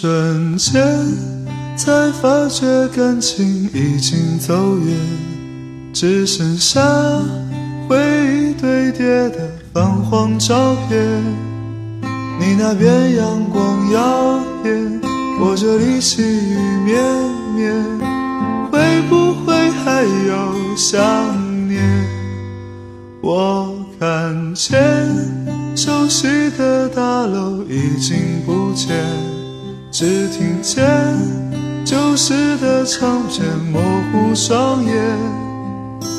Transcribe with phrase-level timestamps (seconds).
[0.00, 0.80] 瞬间，
[1.76, 4.96] 才发觉感情已经走远，
[5.92, 6.80] 只剩下
[7.88, 11.20] 回忆堆叠的泛黄照片。
[12.38, 15.00] 你那边阳光耀眼，
[15.40, 17.02] 我这里细雨绵
[17.56, 17.74] 绵，
[18.70, 21.00] 会不会还有想
[21.68, 21.82] 念？
[23.20, 24.78] 我看见
[25.74, 28.94] 熟悉的大楼已经不见，
[30.00, 30.86] 只听见
[31.84, 33.80] 旧时的唱片模
[34.12, 34.94] 糊双眼。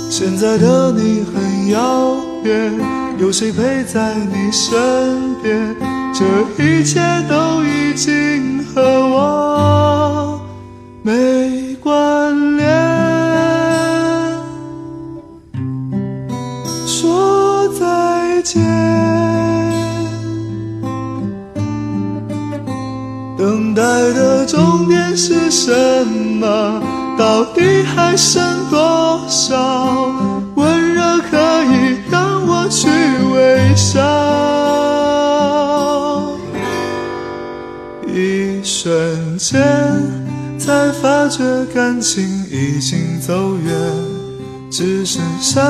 [0.09, 2.77] 现在的你很遥远，
[3.17, 5.77] 有谁陪在你身边？
[6.13, 6.25] 这
[6.61, 6.99] 一切
[7.29, 10.41] 都已经和我
[11.01, 12.67] 没关联。
[16.85, 18.61] 说再见，
[28.09, 30.15] 还剩多少
[30.55, 32.87] 温热可以让我去
[33.31, 34.01] 微笑？
[38.07, 39.61] 一瞬间，
[40.57, 43.71] 才发觉感情已经走远，
[44.71, 45.61] 只剩下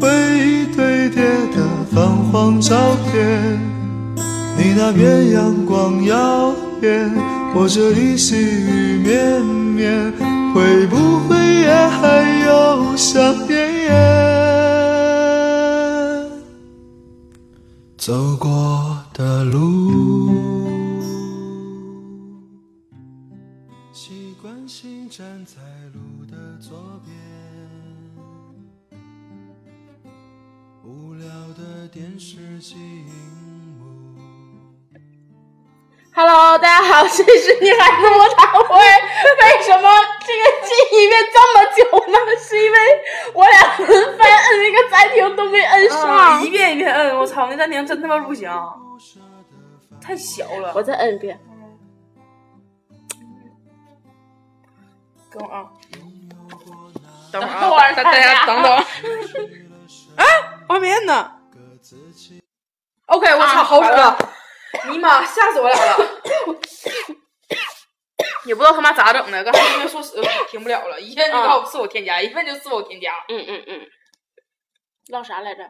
[0.00, 1.22] 回忆堆叠
[1.54, 1.62] 的
[1.94, 3.56] 泛黄照片。
[4.58, 6.52] 你那边阳光耀
[6.82, 7.08] 眼，
[7.54, 10.12] 我这里细雨绵绵，
[18.06, 18.48] 走过
[36.18, 38.74] Hello，大家好，这是女孩子摸茶会。
[38.74, 39.90] 为什么
[40.26, 42.18] 这个记忆变这么久呢？
[42.40, 42.78] 是因为
[43.34, 46.08] 我俩轮番摁那个暂停都没摁上。
[46.08, 48.50] 啊，一遍一遍摁，我操，那暂停真他妈不行，
[50.00, 50.72] 太小了。
[50.74, 51.38] 我再摁一遍。
[55.30, 55.68] 等会啊，
[57.30, 58.72] 等会儿等会儿啊，大大家等等。
[58.72, 60.24] 啊，
[60.66, 61.30] 我还没摁呢。
[63.04, 64.18] OK，我操，好使了！
[64.90, 66.06] 尼玛，吓死我俩了！
[68.44, 73.12] 也不知道他妈咋整的，刚才因为说死停不了了，一问就告诉是否添加，一问就自我添加。
[73.28, 73.86] 嗯嗯嗯。
[75.08, 75.62] 唠啥来着？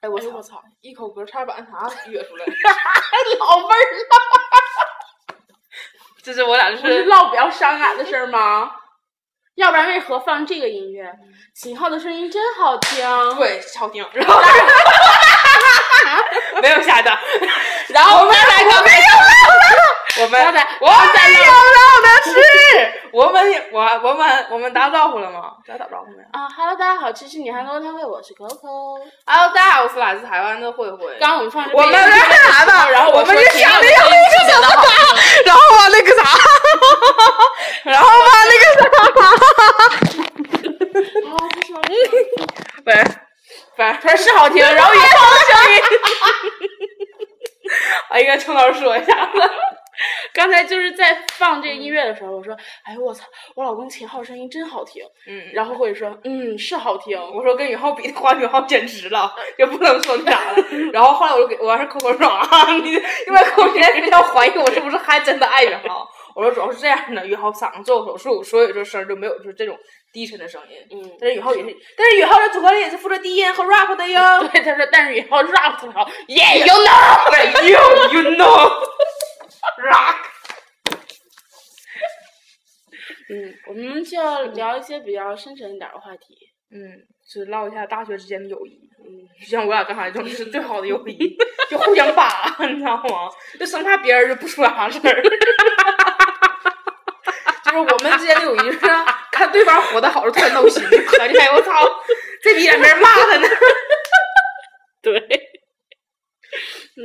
[0.00, 0.62] 哎，我操我操！
[0.80, 2.44] 一口歌差点把那啥哕出来。
[3.38, 5.36] 老味儿了，
[6.22, 8.70] 这是我俩就不是是唠比较伤感的事儿吗？
[9.56, 11.08] 要不然为何放这个音乐？
[11.54, 13.04] 秦昊的声音真好听。
[13.36, 14.42] 对好听，然后
[16.60, 17.16] 没有下的，
[17.88, 18.90] 然后我们来个没
[20.16, 21.02] 我们刚才我们有
[21.42, 22.30] 唠的是，
[23.12, 23.42] 我们
[23.72, 25.54] 我我们我们打招呼了吗？
[25.66, 29.00] 咱打招呼没有啊哈喽，大家好，这是女汉子开会，我是 Coco。
[29.26, 31.16] ？Hello，大家好，我是来自台湾的慧慧。
[31.18, 32.72] 刚刚我们放这个我们背景是啥的？
[32.92, 34.88] 然后我们就想着的声音特别的好听。
[35.46, 36.22] 然后我那个啥，
[37.84, 38.64] 然后吧那个
[39.20, 39.26] 啥，
[41.30, 41.82] 啊，不说了
[42.86, 42.94] 喂，
[43.78, 45.08] 喂，他说是好听，然后以后的
[45.52, 45.80] 声音。
[48.10, 49.32] 我应该从头说一下子。
[50.32, 52.52] 刚才就是在放这个音乐的时候，我说
[52.84, 53.24] ：“哎呦我操，
[53.54, 60.56] 我老公秦昊声音真好听。”嗯，然后或者说：“嗯，是好听。”我说跟宇浩比的话，宇浩简直了，就不能说那啥了。
[60.92, 66.08] 然后后来我就给我要是扣扣说啊，你因为扣现在比较怀疑我是不是还真的爱宇浩。
[66.34, 69.78] 我说主要是这样的，宇豪嗓子做手术，所以这声儿就没有就是这种
[70.12, 70.76] 低沉的声音。
[70.90, 74.20] 嗯，但是宇浩也是，但是宇浩的组合里也是负责低音和 rap 的哟。
[74.52, 77.24] 对，他说：“但是宇豪 rap 特别好，Yeah you know。
[78.12, 78.82] You know
[79.78, 80.16] rock。
[83.30, 86.36] 嗯，我们就要聊一些比较深沉一点的话题。
[86.70, 86.78] 嗯，
[87.26, 88.80] 是唠一下大学之间的友谊。
[89.06, 89.06] 嗯，
[89.40, 91.36] 就像我俩刚才这种是最好的友谊，
[91.70, 93.30] 就互相扒，你知道吗？
[93.58, 95.22] 就生怕别人就不说啥事儿。
[97.74, 98.78] 就是我们之间的友谊，就是
[99.32, 101.72] 看对方活得好，就特别闹心，合计哎我操，
[102.40, 103.48] 这逼也没人骂他呢。
[105.02, 105.18] 对，
[106.96, 107.02] 嗯，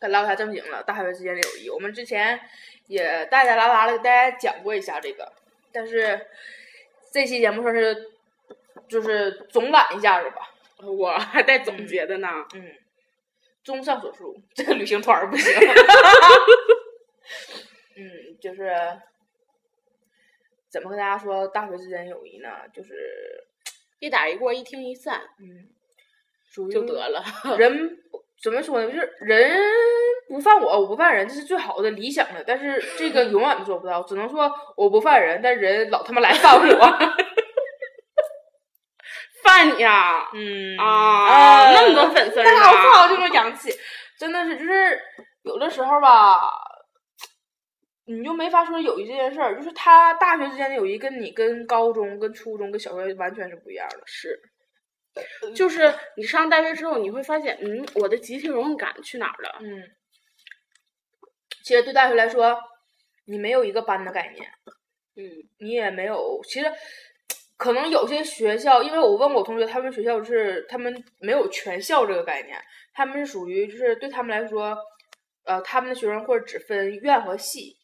[0.00, 1.68] 该唠一下正经了，大学之间的友谊。
[1.68, 2.40] 我们之前
[2.86, 5.30] 也带带拉拉的给大家讲过一下这个，
[5.70, 6.18] 但是
[7.12, 7.94] 这期节目说是
[8.88, 10.50] 就是总览一下子吧。
[10.82, 12.28] 我还带总结的呢。
[12.54, 12.72] 嗯，
[13.62, 15.52] 综上所述，这个旅行团儿不行。
[18.00, 18.74] 嗯，就是
[20.70, 22.48] 怎么跟大家说大学之间友谊呢？
[22.72, 22.94] 就是
[23.98, 25.68] 一打一过，一听一散嗯，
[26.50, 27.22] 属于就得了。
[27.58, 27.98] 人
[28.42, 28.86] 怎么说呢？
[28.90, 29.60] 就是人
[30.28, 36.62] 不犯我，我不犯人，这是最好的理想的，但是这个永远都做不到，只能说我不犯人，但人老他妈来犯我。
[39.42, 40.28] 犯你啊！
[40.34, 43.72] 嗯啊，那么多粉丝操，这么洋气，
[44.18, 45.00] 真的是就是
[45.42, 46.38] 有的时候吧，
[48.12, 54.02] 你就没法说友谊这件事儿，就是他大学之间的友谊跟你跟高中、跟初中、跟小学完全是不一样的。
[54.04, 54.36] 是，
[55.54, 59.58] 就是你上大学之后，你会发现，嗯，我的集体荣誉感去哪儿了？
[59.60, 59.84] 嗯，
[61.62, 62.58] 其实对大学来说，
[63.26, 64.50] 你没有一个班的概念，
[65.16, 66.66] 嗯你也没有，其实
[67.56, 72.58] 可能有些学校，因为我问过我同学，他们学校是他们没有全校这个概念，
[72.92, 74.76] 他们是属于就是对他们来说，
[75.44, 77.76] 呃，他们的学生会只分院和系，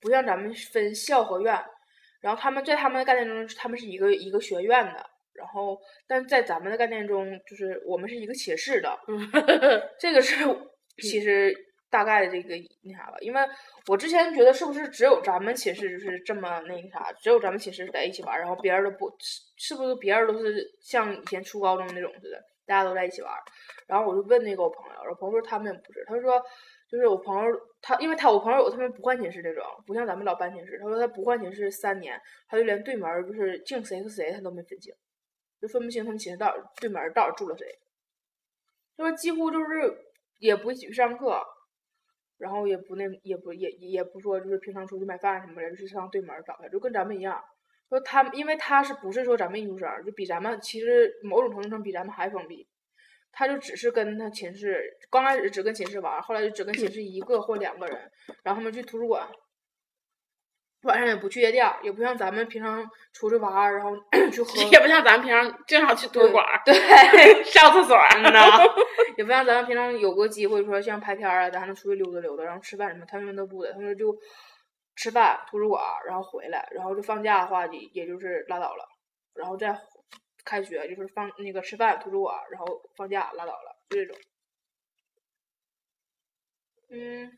[0.00, 1.54] 不像咱们分校和院，
[2.20, 5.04] 然后他们在他们的概念中，他们是一个一个学院的。
[5.34, 5.78] 然后，
[6.08, 8.98] 但在咱们的概念中，就是我们是一个寝室的，
[9.96, 10.44] 这个是
[11.00, 11.54] 其实
[11.88, 13.40] 大概的这个那啥吧，因为
[13.86, 23.32] 我之前觉得是不是只有咱们寝室就是这么那个啥，只有咱们寝室在一起玩，然后别人都不是是不是别人都是像以前初高中那种似的，大家都在一起玩。
[23.86, 26.42] 然后我就问那个我朋友，我朋友说他们也不是，他说
[26.88, 32.18] 就是我朋友他，因为他我朋友有他们不换寝室这种，不像咱们老搬寝室，他说他不换寝室三年，
[32.48, 34.94] 他就连对门就是净谁和谁他都没分清，
[35.60, 37.66] 就分不清他们寝室到对门到底住了谁。
[38.96, 39.96] 他说几乎就是
[40.38, 41.40] 也不一起去上课，
[42.38, 47.44] 然后也不那也不也也不说就是平常出去买饭什么的，就是上对门找他，就跟咱们一样。
[47.90, 52.66] 说他因为他是不是说咱们艺术生，就比咱们其实某种程度上比咱们还封闭。
[53.32, 58.10] 他就只是跟他寝室刚开始只跟寝室玩，后来就只跟寝室一个或两个人，
[58.42, 59.28] 然后他们去图书馆，
[60.82, 63.96] 晚上也不去夜店，也不像咱们平常出去玩，然后
[64.32, 66.74] 去喝，也不像咱们平常经常去图书馆儿对。
[67.44, 68.58] 上厕所儿嗯呐，
[69.16, 74.16] 也不像咱们平常有个机会说像拍片啊，咱还能出去溜达溜达，然后吃饭什么，他们都不的，他们就
[74.96, 78.84] 吃饭、图书馆，然后回来，然后就放假的话也也就是拉倒了，
[79.34, 79.72] 然后再
[80.48, 82.66] 开学就是放那个吃饭、图书馆，然后
[82.96, 84.16] 放假拉倒了，就这种。
[86.90, 87.30] 嗯，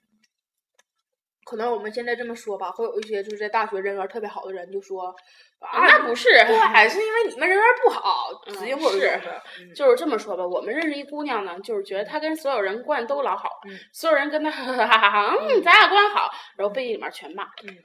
[1.45, 5.13] 可能我们现在这么说吧，会有一些就是在大学人缘特别好的人就说
[5.59, 17.45] 啊，那不是，对，是因为你们人缘不好，嗯指定会有这是就是这么说吧，我们认识一姑娘呢，就是觉得她跟所有人关系都老好，嗯所有人跟她 哈哈哈哈哈，嗯，咱俩关系好，然后背地里面全骂。
[17.65, 17.77] 嗯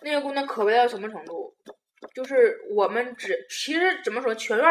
[0.00, 1.54] 那个姑娘可悲到什么程度？
[2.12, 4.66] 就是我们只其实怎么说，全院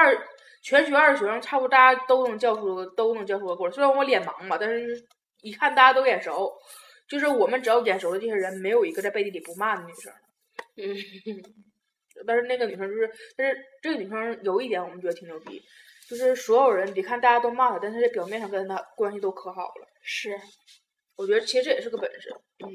[0.61, 3.73] 全学院的学生差不多大家都能叫出都能叫出个过来。
[3.73, 5.05] 虽然我脸盲吧，但是
[5.41, 6.53] 一看大家都眼熟。
[7.05, 10.11] 就是我们只要眼熟的这些人，没有一个在背地里不骂的女生。
[10.77, 10.95] 嗯，
[12.25, 15.61] 但是那个女生就是，但是这个女生有一点我们觉得挺牛逼，
[16.09, 19.87] 就是所有人别看大家都骂她，但是在表面上跟她关系都可好了。
[20.01, 20.35] 是，
[21.17, 22.33] 我觉得其实这也是个本事。
[22.65, 22.69] 嗯，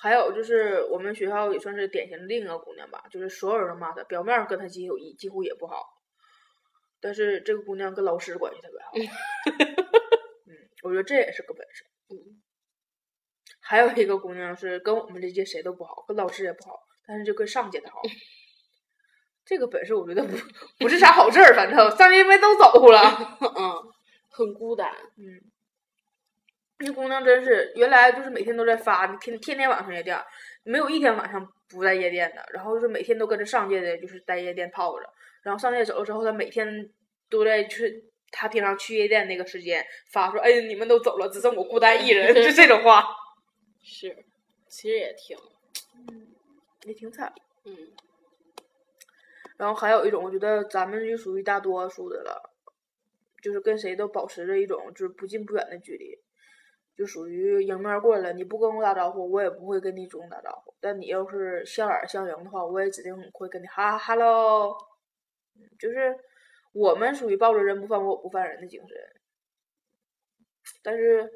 [0.00, 5.84] 还有就是我们学校也算是典型的另一个姑娘吧，就是所有人都骂她，表面上跟她几乎一几乎也不好，
[7.00, 8.92] 但是这个姑娘跟老师关系特别好。
[10.46, 11.84] 嗯，我觉得这也是个本事。
[12.08, 12.40] 嗯，
[13.60, 18.00] 还有一个姑娘是跟我们这届谁都不好，跟老师也不好，但是就跟上届的好。
[19.44, 20.36] 这个本事我觉得不
[20.78, 23.36] 不是啥好事儿，反正上届因为都走了。
[23.40, 23.74] 嗯，
[24.30, 24.90] 很孤单。
[25.18, 25.49] 嗯，
[26.80, 30.18] 那姑娘真是原来就是每天都在发，天天天晚上夜店，
[30.62, 32.42] 没有一天晚上不在夜店的。
[32.52, 35.06] 然后就是每天都跟着上届的，就是在夜店泡着。
[35.42, 36.90] 然后上届走了之后，她每天
[37.28, 42.32] 都在去她平常去夜店那个时间发说：“哎呀，你们都走了，只剩我孤单一人。
[42.34, 43.04] ”就这种话，
[43.82, 44.16] 是，
[44.68, 45.36] 其实也挺，
[46.84, 47.30] 也挺惨。
[47.64, 47.76] 嗯，
[49.58, 52.50] 然后还有一种，我觉得咱们就属于大多数的了，
[53.42, 56.18] 就是跟谁都保持着一种就是不近不远的距离，
[57.00, 60.74] 就属于迎面过来，你不跟我打招呼，我也不会跟你主动打招呼。
[60.82, 64.76] 但你要是相耳相迎的话，我也指定会跟你哈哈喽。
[65.56, 66.14] 嗯就是
[66.74, 68.98] 我们属于抱着人不犯我，我不犯人的精神，
[70.82, 71.26] 但是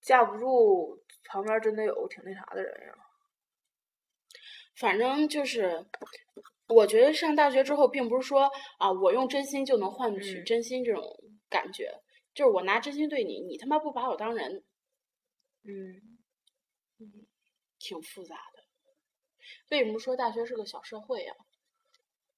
[0.00, 2.94] 架不住旁边真的有挺那啥的人呀。
[4.76, 5.84] 反正就是，
[6.68, 11.02] 我觉得上大学之后，并不是说啊，我用真心就能换取嗯真心这种
[11.50, 11.92] 感觉，
[12.38, 14.62] 就是我拿真心对你，你他妈不把我当人，
[15.64, 16.00] 嗯
[17.80, 18.62] 挺复杂的。
[19.70, 21.34] 为什么说大学是个小社会呀、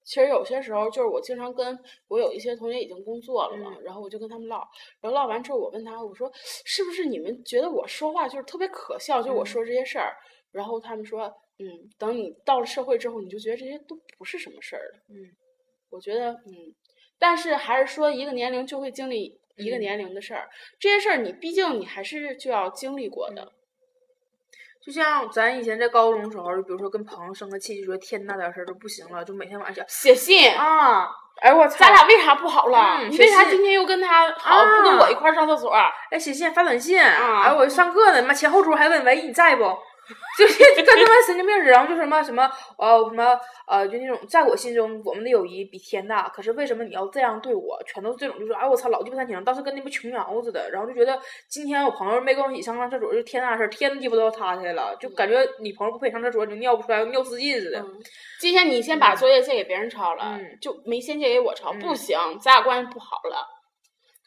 [0.02, 1.78] 其实有些时候，就是我经常跟
[2.08, 4.66] 我有一些同学已经工作了嘛，嗯然后我就跟他们唠，
[5.02, 6.32] 然后唠完之后，我问他，我说
[6.64, 10.16] 是不是你们觉得我说话就是特别可笑，就我嗯说这些事儿，
[10.50, 11.26] 然后他们说，
[11.58, 15.00] 嗯，等你到了社会之后，你就觉得这些都不是什么事儿了。
[15.10, 15.36] 嗯
[15.90, 16.74] 我觉得，嗯，
[17.18, 20.48] 但是还是说一个年龄就会经历一个年龄的事儿。
[20.78, 23.52] 这些事儿你毕竟你还是就要经历过的。
[24.82, 31.06] 就像咱以前在高中时候，就比如说跟朋友生个气，就说天大点事儿都不行了，就每天晚上写信啊，
[31.42, 32.98] 哎我操，咱俩为啥不好了？
[33.02, 35.70] 嗯你为啥今天又跟他好，不跟我一块儿上厕所？
[36.10, 39.64] 哎写信发短信，啊哎我上课呢，妈前后桌还问喂你在不？
[40.38, 47.80] 就是跟他妈神经病似的，然后就什么什么呃什么呃，就那种在我心中我们的友谊比天大，可是为什么你要这样对我？
[47.86, 57.78] 全都是这种，就是哎我操老鸡巴三情，当时跟那不琼瑶似的，然后就觉得今天我朋友没跟我一起上上厕所，就天大的事儿，天鸡巴都要塌下来了，就感觉你朋友不陪上厕所，你就尿不出来，尿失禁似的。
[57.80, 58.00] 嗯
[58.40, 63.59] 今天你先把作业借给别人抄了，嗯就没先借给我抄，嗯不行，咱俩关系不好了。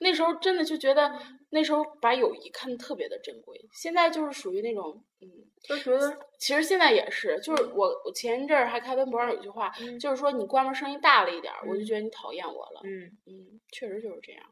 [0.04, 1.12] 那时候真的就觉得，
[1.50, 3.60] 那时候把友谊看得特别的珍贵。
[3.72, 5.28] 现在就是属于那种，嗯，
[5.64, 12.82] 就觉得其实现在也是，就是我我前一阵儿还看微博上有句话，嗯就是说你关门声音大了一点儿，我就嗯觉得你讨厌我了。
[12.84, 13.18] 嗯。
[13.26, 14.44] 嗯，确实就是这样。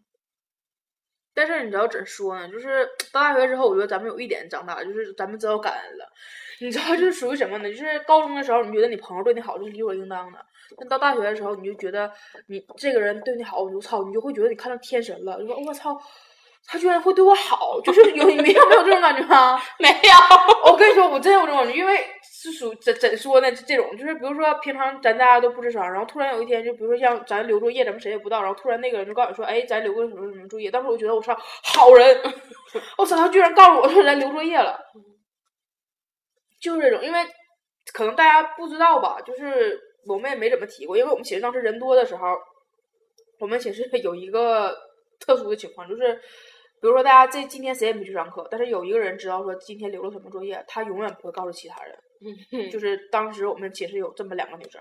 [1.34, 2.50] 但是你知道怎说呢？
[2.50, 6.06] 就是到大学之后，我觉得咱们有一点长大，就是咱们知道感恩了。
[6.60, 7.70] 你知道，就是属于什么呢？
[7.70, 10.40] 就是高中的时候，你觉得你朋友对你好，就是理所应当的；
[10.78, 12.12] 但到大学的时候，你就觉得
[12.48, 15.98] 你这个人对你好，我就操，你就会觉得你看到天神了，就说我操，
[16.66, 19.60] 他居然会对我好，就是有你们有没有这种感觉吗？
[19.80, 23.52] 没有，我跟你说，我真有这种感觉，因为是属怎怎说呢？
[23.52, 30.72] 这这种就是，比如说平常咱大家都不吱声，然后突然有一天，就比如说像咱留作业，咱们谁也不知道，然后突然那个人就告诉你说，哎，咱留个什么什么作业。
[30.72, 32.18] 当时我觉得我操，好人，
[32.98, 34.80] 我操，他居然告诉我说咱留作业了，
[36.60, 37.20] 就是这种，因为
[37.94, 42.38] 可能大家不知道吧，就是我们也没怎么提过，因为我们寝室当时人多的时候，
[43.40, 44.76] 我们寝室有一个
[45.20, 51.96] 特殊的情况，就是比如说大家这今天谁也没去上课，但是有一个人知道说今天留了什么作业，他永远不会告诉其他人。
[52.52, 54.80] 嗯就是当时我们寝室有这么两个女生，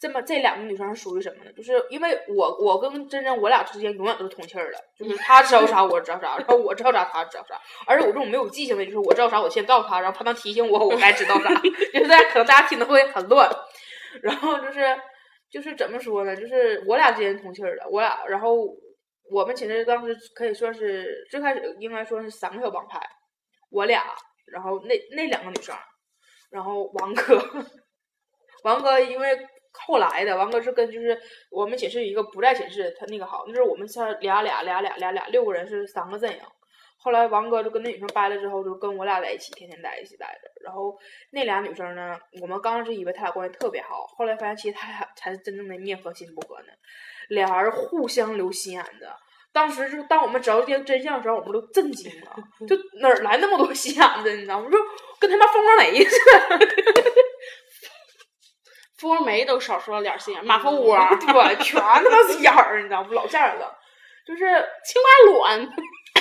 [0.00, 1.52] 这么这两个女生是属于什么呢？
[1.52, 11.52] 就是因为我我跟真真我俩之间永远都是通气儿的，就是她知道啥我知道啥，然后我知道啥她知道啥，而且我这种没有记性的，就是我知道啥我先告诉她，然后她能提醒我我该知道啥，
[11.92, 13.50] 就是大家可能大家听的会很乱，
[14.22, 14.80] 然后就是
[15.50, 16.36] 就是怎么说呢？
[16.36, 18.66] 就是我俩之间通气儿的，我俩然后
[19.30, 23.00] 我们寝室当时可以说是最开始应该说是三个小帮派，
[23.70, 24.04] 我俩，
[24.52, 25.74] 然后那那两个女生。
[26.50, 27.38] 然后王哥，
[28.64, 29.38] 王哥因为
[29.72, 36.40] 后来的王哥是跟就是我们寝室一个不在寝室，他那个好，那时候我们仨俩俩俩俩俩俩六个人是三个阵营。
[37.08, 40.62] 后来王哥就跟那女生掰了之后，就跟我俩在一起，天天在一起待着。
[40.62, 40.94] 然后
[41.30, 46.66] 那俩女生呢，我们刚开始以为他俩关系特别好，后来发现其实他俩才是真正的面和心不和呢，
[47.30, 49.08] 俩人互相留心眼子。
[49.54, 52.36] 当时就当我们知道这些真相的时候，我们都震惊了，
[52.68, 54.30] 就哪儿来那么多心眼子？
[54.36, 54.68] 你知道吗？
[54.70, 54.76] 就
[55.18, 56.58] 跟他妈蜂窝煤似的。
[58.98, 63.08] 蜂窝煤都少说了点心眼，马蜂窝、对，全他妈是眼儿，你知道吗？
[63.12, 63.74] 老吓人了。
[64.26, 64.44] 就是
[64.84, 65.66] 青蛙卵、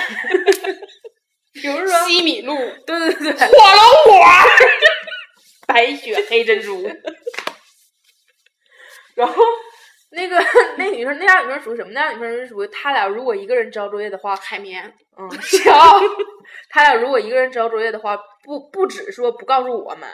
[1.54, 4.14] 比如说，西米露、对对对，火龙果。
[5.68, 6.84] 白雪黑珍珠。
[9.16, 9.44] 然后
[10.12, 10.38] 那个
[10.78, 11.90] 那女生，那俩女生属于什么？
[11.92, 15.74] 那俩女生是属于他俩如果一个人交作业的话，海绵，嗯，行。
[16.70, 20.08] 他俩如果一个人交作业的话，不不只说不告诉我们，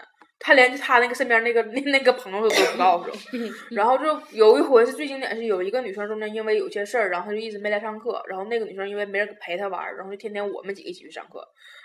[0.45, 3.09] 他连他那个身边那个那那个朋友都不告诉。
[3.71, 8.21] 然后就有一回是最经典，是有一个女生中间因为有些事儿，然后她就一直没来上课。
[8.27, 11.41] 然后那个女生因为没人陪她玩儿，然后就天天我们几个一起去上课。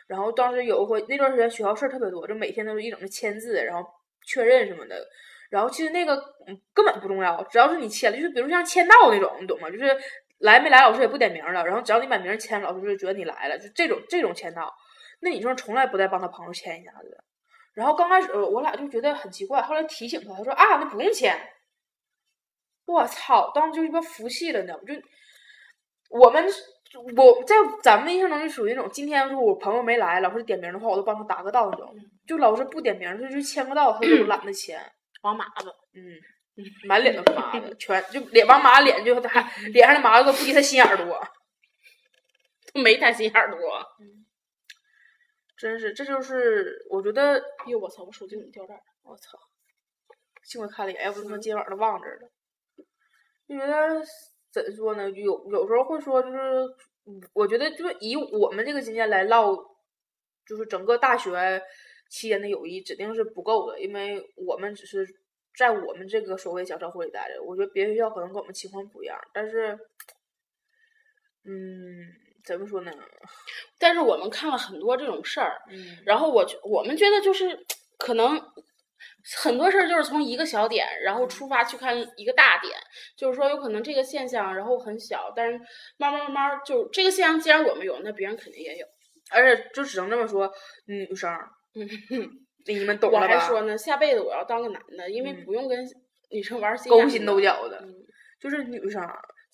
[0.08, 3.88] 然后当时有一回那段时间学校事儿特别多，就每天都是一整的签字，然后
[4.26, 4.96] 确认什么的。
[5.50, 6.16] 然后其实那个
[6.48, 9.70] 嗯根本不重要，只要是你签了，就是比如像签到那种，你懂吗？
[9.70, 9.96] 就是
[10.40, 14.74] 来没来老师也不点名了，然后只要你把名签了，老师就觉得你来了，就这种这种签到。
[15.20, 17.16] 那女生从来不带帮她朋友签一下子的。
[17.78, 21.38] 然后刚开始我俩就觉得很奇怪，后来提醒他，他说啊，那不用签。
[22.86, 23.52] 我操！
[23.54, 24.74] 当时就一巴服气了，呢。
[24.74, 24.88] 我？
[24.88, 25.00] 就
[26.10, 26.44] 我们
[27.16, 31.94] 我在咱们印象中就属于那种，今天如果我朋友没来，老师点名的话，我都帮他答个到那种。
[32.26, 34.80] 就老师不点名，他就签个到，他就 懒得签。
[35.22, 36.18] 王麻子，嗯，
[36.88, 41.20] 满脸都是麻子，全就脸王麻脸就他 脸上的麻子都不及他心眼儿多，
[42.74, 43.58] 都没他心眼儿多。
[45.58, 48.04] 真是，这就是我觉得，哎呦我操！
[48.04, 48.82] 我手机怎么掉这儿了？
[49.02, 49.36] 我操，
[50.44, 52.28] 幸亏看了一眼，要不他妈今晚都忘这儿了。
[53.48, 54.00] 就觉得
[54.52, 55.10] 怎说呢？
[55.10, 56.38] 有有时候会说，就是
[57.06, 59.52] 嗯我觉得就是以我们这个经验来唠，
[60.46, 61.60] 就是整个大学
[62.08, 65.04] 期间的友谊指定是不够的，因为我们只是
[65.56, 67.42] 在我们这个所谓小社会里待着。
[67.42, 69.76] 我觉得别的学校可能跟我们情况不一样，但是，
[71.44, 72.06] 嗯，
[72.48, 72.90] 怎么说呢？
[73.78, 77.66] 但是我们看了很多这种事儿，嗯然后我觉我们觉得就是
[77.98, 78.40] 可能
[79.36, 82.74] 很多事儿就是从一个小点，然后出发去看一个大点，
[83.16, 85.60] 就是说有可能这个现象然后很小，但是
[85.98, 88.86] 慢慢慢慢就这个现象既然我们有，那别人肯定也有。
[89.30, 90.50] 而且就只能这么说，
[90.86, 91.30] 女生，
[91.74, 91.86] 嗯，
[92.66, 93.38] 你们懂我了吧？
[93.38, 95.78] 还说呢，下辈子我要当个男的，因为嗯不用跟
[96.30, 97.94] 女生玩心勾心斗角的，嗯
[98.40, 99.02] 就是女生，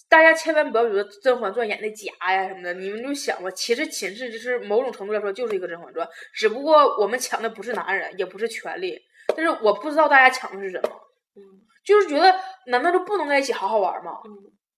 [0.09, 9.01] 大家千万不要觉得《甄嬛传》演的假呀什么的，你们就想吧，其实寝室就是某种程度来说就是一个《甄嬛传》，只不过我们抢的不是男人，也不是权利，
[9.35, 10.91] 但是我不知道大家抢的是什么，
[11.37, 11.43] 嗯
[11.85, 12.35] 就是觉得
[12.67, 14.13] 难道就不能在一起好好玩吗？
[14.25, 14.31] 嗯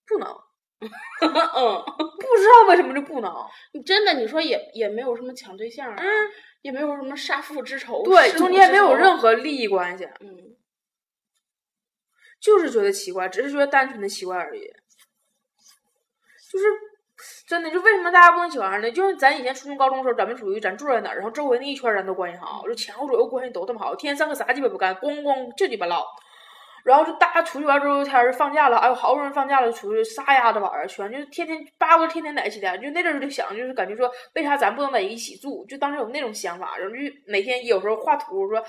[0.09, 0.28] 不能，
[0.80, 3.33] 嗯，不知道为什么就不能。
[3.73, 6.06] 你真的你说也也没有什么抢对象啊，嗯，
[6.62, 10.56] 也没有什么杀父之仇，对，弑中间没有任何利益关系，嗯。
[12.40, 14.62] 就是觉得奇怪，只是觉得单纯的奇怪而已。
[16.56, 18.90] 就是真的，就为什么大家不能一起玩呢？
[18.90, 26.04] 就是咱以前初中、高中的时候，咱们属于咱住在哪儿，然后周围那一圈人都关系好，就前后左右关系都这么好，天天上课啥鸡巴不干，咣咣就鸡巴唠。
[26.86, 32.78] 然后就大家出去玩之后，天儿放假了，哎呦，好不容易放假了，出去撒丫子玩儿，全就是天天巴不得天天在一起的。
[32.78, 35.66] 就那阵儿就想，就是感觉说，为啥咱不能在一起住？
[35.68, 38.62] 就当时有那种想法，然后就每天有时候画图说，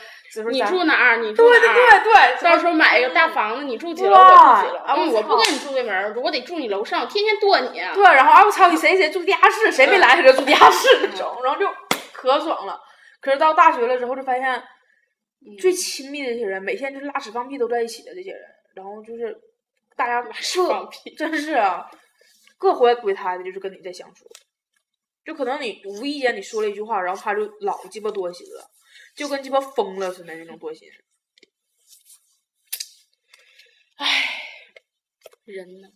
[0.50, 1.17] 你住哪儿？
[1.17, 1.75] 你住对对哪儿？
[1.75, 4.79] 对对对，到时候买一个大房子，你住几楼，我住几楼。
[4.83, 7.79] 啊嗯，我不跟你住对门儿，我得住你楼上，天天剁你。
[7.93, 11.69] 对，然后啊我操，你谁谁住地下室，谁没来他就住地下 室那种，然后就
[12.12, 12.79] 可爽了。
[13.21, 14.63] 可是到大学了之后，就发现
[15.60, 18.41] 最亲密的这些人，每天就是拉屎放屁都在一起的这些人，
[18.75, 19.36] 然后就是
[19.96, 21.89] 大家各放 屁真是啊，
[22.58, 24.27] 各怀鬼胎的，就是跟你在相处。
[25.24, 28.70] 就可能你无意间你说了一句话，然后他就老鸡巴多心了，
[29.15, 30.88] 就跟鸡巴疯了似的那种多心。
[33.97, 34.06] 唉
[35.43, 35.89] 人呢？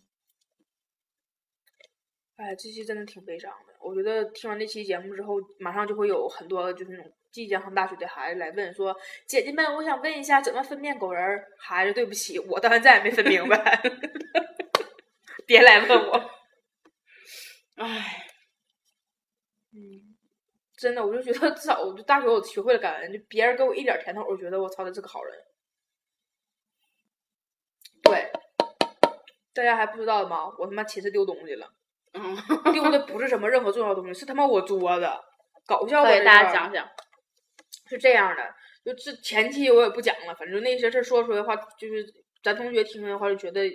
[2.36, 3.74] 哎，这期真的挺悲伤的。
[3.80, 8.94] 我觉得听完这期节目之后，马上就会有很多就是那种即将上大学的孩子来问说
[9.26, 13.82] ：“姐姐们，我想问一下，怎么分辨狗人儿？”孩子，对不起，我到现在也没分明白，
[15.46, 16.30] 别来问我。
[17.76, 18.26] 唉，
[19.72, 20.14] 嗯，
[20.76, 25.34] 真的，我就觉得至少我就大学我学会了感恩，就别人给我一点甜头，我觉得我操，他是个好人。
[28.02, 28.30] 对，
[29.54, 30.52] 大家还不知道吗？
[30.58, 31.72] 我他妈寝室丢东西了。
[32.12, 32.36] 嗯，
[32.74, 35.08] 丢的不是什么任何重要东西，是他妈我桌子。
[35.64, 36.10] 搞笑吧？
[36.10, 36.86] 给大家讲讲。
[37.92, 42.04] 是这样的，就这前期我也不讲了，反正那些事儿说出来的话，就是
[42.42, 43.68] 咱同学听的话就觉得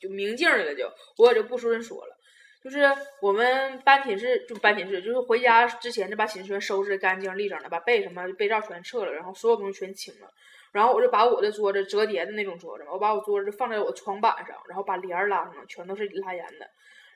[0.00, 2.16] 就明镜儿了就，我也就不说人说了。
[2.64, 2.82] 就是
[3.22, 10.28] 我们搬寝室，就搬寝室，就是回家之前就把寝室全收拾干净利整的，把被什么被罩全撤了，然后所有东西全清了。
[10.72, 16.66] 然后我就把我的桌子折叠的那种桌子嘛，我把我桌子放在我床板上，然后把帘儿拉上了，全都是拉严的。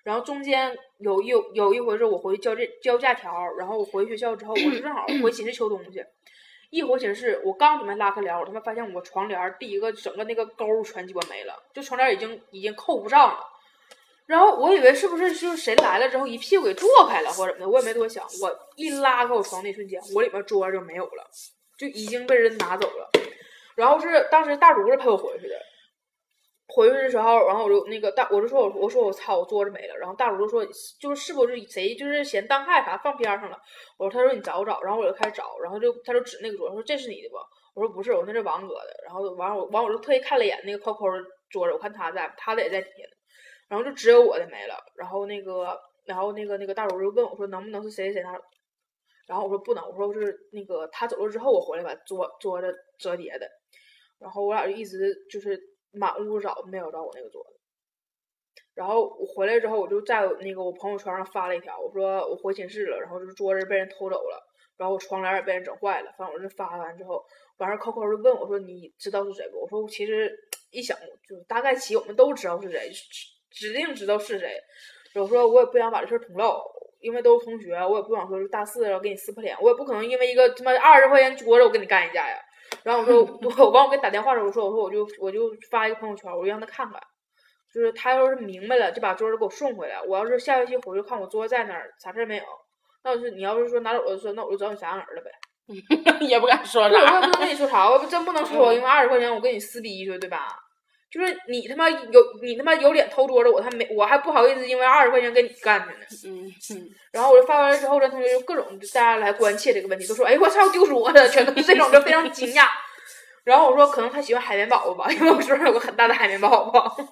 [0.04, 6.02] 然后中间有一有一回是我回去交这交假条，然后我回学校之后，我就正好回寝室 取东西，
[6.70, 13.46] 一回寝室，我刚准备拉开帘，我他妈发现我床帘第一个整个那个钩全鸡巴没了，就床帘已经已经扣不上了。
[14.26, 18.24] 然后我以为是不是就是谁来了之后一屁股给坐开了或者怎么的，我也没多想。
[18.40, 21.28] 我一拉开我床那瞬间，我里边桌就没有了，
[21.76, 23.10] 就已经被人拿走了。
[23.74, 25.56] 然后是当时大竹子陪我回去的，
[26.72, 30.64] 回去的时候，然后我就那个大我就说我我说我操我桌子没了，然后大竹就说
[31.00, 33.58] 就是是不是谁就是嫌当害啥放边上了？
[33.98, 37.36] 我说他说你找找，然后我就开始找，然后就他就指那个桌子说这是你的不？
[37.74, 38.94] 我说不是，我说那是王哥的。
[39.04, 43.16] 然后完我完我就特意看了一眼那个扣扣的桌子，我看他在，他的也在底下呢。
[43.68, 44.76] 然后就只有我的没了。
[44.96, 48.32] 然后那个，然后那个那个大主就问我说，能不能是谁谁谁拿？
[49.26, 53.48] 然后我说不能，我说是那个他走了之后我回来把桌桌子折叠的。
[54.18, 55.58] 然后我俩就一直就是
[55.92, 57.50] 满屋找，没有找我那个桌子。
[58.74, 64.42] 然后我回来之后，我就在那个我朋友圈上发了一条，我说我回寝室了，然后就是桌子被人偷走了，
[64.76, 66.10] 然后我窗帘也被人整坏了。
[66.16, 67.22] 反正我这发完之后，
[67.58, 70.32] 完事儿扣扣就问我说：“你知道是谁不？”我说我：“其实
[70.70, 70.96] 一想，
[71.28, 74.56] 就大概其我们都知道是谁，指指定知道是谁。”
[75.16, 76.62] 我说：“我也不想把这事儿捅漏，
[77.00, 82.40] 因为都是同学，我也不想说是大四了给你撕破脸，我也不可能因为一个他妈二十块钱桌子我跟你干一架呀。”
[82.82, 87.00] 然后我说：“我我帮我给你打电话的时候，我说我说我就我就发一个朋友圈，我就让他看看。”
[87.72, 90.02] 就是他要是明白了，就把桌子给我送回来。
[90.02, 92.42] 我要是下学期回去看我桌子在那儿，啥事儿没有。
[93.04, 95.30] 那我是你要是说拿走了，说那我就找你啥样人了呗。
[96.26, 97.20] 也不敢说我也啥。
[97.20, 100.48] 不能跟你说啥，我真不能说， 因为二十块钱我跟你撕逼去，对吧？
[101.10, 105.94] 就是你他妈有你他妈有脸偷桌子，我还没我还不好意思，因为二十块钱跟你干去呢。
[106.24, 112.68] 嗯嗯，然后我就发完了之后，咱同学就各种大家来关切这个问题，都说哎我操丢桌子，全都是这种，就非常惊讶。
[113.42, 116.96] 然后我说可能他喜欢海绵宝宝吧，因为我桌上有个很大的海绵宝宝。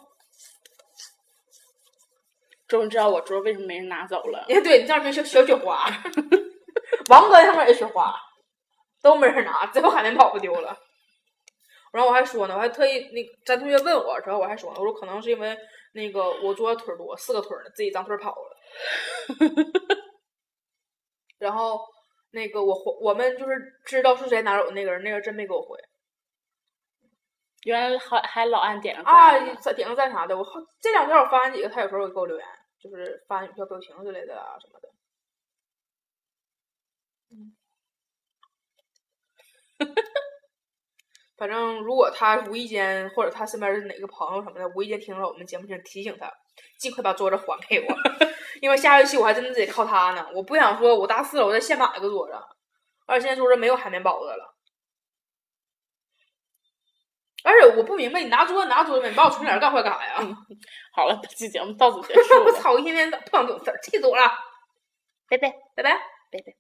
[2.69, 4.45] 终于知道我桌为什么没人拿走了。
[4.49, 5.91] 哎，对你这样跟小小雪花，
[7.09, 8.15] 王哥他们也雪花，
[9.03, 10.77] 都没人拿，只有海绵宝宝丢了。
[11.93, 15.57] 然后我还说呢，我还特意那个咱同学问我之后，我还说呢，我说可能是因为
[15.93, 18.57] 那个我桌子腿多，四个腿呢，自己长腿跑了。
[21.39, 21.81] 然后
[22.31, 25.79] 那个我回我们就是知道是谁拿走那个人，那个人真没给我回
[27.65, 29.39] 原来还还老按点个啊
[29.75, 30.37] 点个赞啥的。
[30.37, 32.47] 我好这两天我发完几个，他有时候会给我留言，
[32.81, 34.89] 就是发小表情之类的啊什么的。
[41.39, 46.29] 反正如果他无意间或者他身边的哪个朋友什么的无意间听到我们节目，请提醒他，
[46.79, 47.95] 尽快把桌子还给我，
[48.61, 50.29] 因为下学期我还真的得靠他呢。
[50.35, 52.35] 我不想说我大四了，我再现买一个桌子，
[53.07, 54.55] 而且现在桌子没有海绵宝子了。
[57.45, 60.15] 而且我不明白，你拿桌子拿桌子，你把我窗帘干坏干啥呀？
[60.93, 62.77] 好了，本期节目到此结 束我了，操！
[62.77, 64.29] 一天天不想懂事儿，气死我了！
[65.29, 65.49] 拜拜。
[65.77, 65.93] 拜拜，
[66.33, 66.53] 拜拜，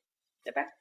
[0.45, 0.78] 拜拜。